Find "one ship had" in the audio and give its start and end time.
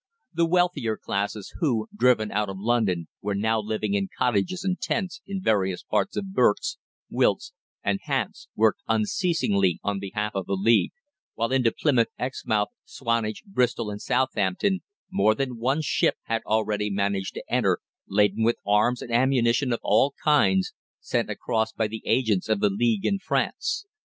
15.59-16.41